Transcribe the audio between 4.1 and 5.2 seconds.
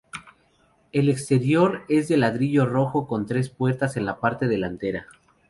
parte delantera.